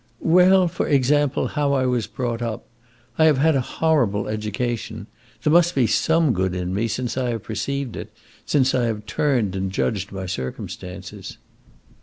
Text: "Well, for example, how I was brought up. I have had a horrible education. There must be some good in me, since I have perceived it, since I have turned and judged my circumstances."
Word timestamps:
"Well, 0.33 0.67
for 0.67 0.87
example, 0.87 1.49
how 1.49 1.73
I 1.73 1.85
was 1.85 2.07
brought 2.07 2.41
up. 2.41 2.65
I 3.19 3.25
have 3.25 3.37
had 3.37 3.55
a 3.55 3.61
horrible 3.61 4.27
education. 4.27 5.05
There 5.43 5.53
must 5.53 5.75
be 5.75 5.85
some 5.85 6.33
good 6.33 6.55
in 6.55 6.73
me, 6.73 6.87
since 6.87 7.17
I 7.19 7.29
have 7.29 7.43
perceived 7.43 7.95
it, 7.95 8.11
since 8.43 8.73
I 8.73 8.85
have 8.85 9.05
turned 9.05 9.55
and 9.55 9.71
judged 9.71 10.11
my 10.11 10.25
circumstances." 10.25 11.37